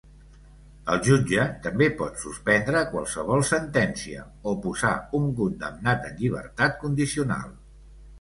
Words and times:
El 0.93 0.99
jutge 1.07 1.43
també 1.65 1.89
pot 1.99 2.15
suspendre 2.21 2.81
qualsevol 2.93 3.45
sentència 3.49 4.23
o 4.53 4.55
posar 4.63 4.95
un 5.19 5.29
condemnat 5.41 6.09
en 6.09 6.17
llibertat 6.23 6.81
condicional. 6.85 7.53